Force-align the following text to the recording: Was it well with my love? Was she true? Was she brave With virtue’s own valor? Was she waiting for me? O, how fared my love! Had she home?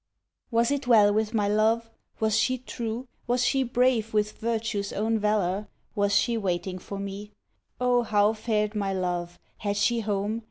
Was 0.49 0.71
it 0.71 0.87
well 0.87 1.13
with 1.13 1.31
my 1.35 1.47
love? 1.47 1.91
Was 2.19 2.35
she 2.35 2.57
true? 2.57 3.07
Was 3.27 3.45
she 3.45 3.61
brave 3.61 4.15
With 4.15 4.31
virtue’s 4.31 4.91
own 4.91 5.19
valor? 5.19 5.67
Was 5.93 6.11
she 6.15 6.37
waiting 6.37 6.79
for 6.79 6.97
me? 6.97 7.33
O, 7.79 8.01
how 8.01 8.33
fared 8.33 8.73
my 8.73 8.93
love! 8.93 9.37
Had 9.59 9.77
she 9.77 9.99
home? 9.99 10.39